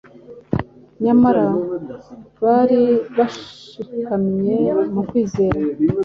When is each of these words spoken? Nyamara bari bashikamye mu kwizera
Nyamara 1.03 1.45
bari 2.43 2.83
bashikamye 3.17 4.55
mu 4.93 5.01
kwizera 5.09 5.59